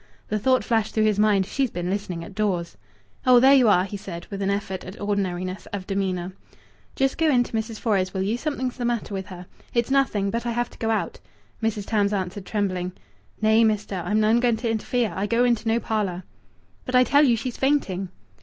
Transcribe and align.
The 0.29 0.39
thought 0.39 0.63
flashed 0.63 0.95
through 0.95 1.03
his 1.03 1.19
mind. 1.19 1.45
"She's 1.45 1.69
been 1.69 1.87
listening 1.91 2.23
at 2.23 2.33
doors." 2.33 2.75
"Oh! 3.23 3.39
There 3.39 3.53
you 3.53 3.69
are," 3.69 3.83
he 3.85 3.97
said, 3.97 4.25
with 4.31 4.41
an 4.41 4.49
effort 4.49 4.83
at 4.83 4.99
ordinariness 4.99 5.67
of 5.71 5.85
demeanour. 5.85 6.31
"Just 6.95 7.19
go 7.19 7.29
in 7.29 7.43
to 7.43 7.53
Mrs. 7.53 7.77
Fores, 7.79 8.11
will 8.11 8.23
you? 8.23 8.35
Something's 8.35 8.77
the 8.77 8.83
matter 8.83 9.13
with 9.13 9.27
her. 9.27 9.45
It's 9.75 9.91
nothing, 9.91 10.31
but 10.31 10.43
I 10.43 10.53
have 10.53 10.71
to 10.71 10.79
go 10.79 10.89
out." 10.89 11.19
Mrs. 11.61 11.85
Tams 11.85 12.13
answered, 12.13 12.47
trembling: 12.47 12.93
"Nay, 13.43 13.63
mester, 13.63 14.01
I'm 14.03 14.19
none 14.19 14.39
going 14.39 14.57
to 14.57 14.71
interfere. 14.71 15.13
I 15.15 15.27
go 15.27 15.43
into 15.43 15.67
no 15.67 15.79
parlour." 15.79 16.23
"But 16.83 16.95
I 16.95 17.03
tell 17.03 17.21
you 17.23 17.37
she's 17.37 17.57
fainting." 17.57 18.09